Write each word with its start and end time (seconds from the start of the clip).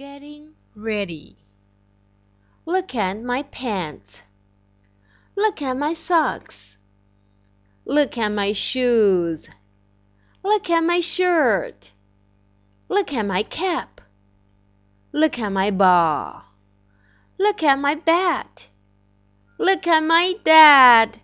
getting 0.00 0.54
ready. 0.74 1.36
Look 2.64 2.94
at 2.94 3.20
my 3.20 3.42
pants. 3.42 4.22
Look 5.36 5.60
at 5.60 5.76
my 5.76 5.92
socks. 5.92 6.78
Look 7.84 8.16
at 8.16 8.32
my 8.32 8.54
shoes. 8.54 9.50
Look 10.42 10.70
at 10.70 10.82
my 10.82 11.00
shirt. 11.00 11.92
Look 12.88 13.12
at 13.12 13.26
my 13.26 13.42
cap. 13.42 14.00
Look 15.12 15.38
at 15.38 15.52
my 15.52 15.70
ball. 15.70 16.44
Look 17.38 17.62
at 17.62 17.78
my 17.78 17.96
bat. 17.96 18.70
Look 19.58 19.86
at 19.86 20.02
my 20.02 20.32
dad. 20.44 21.18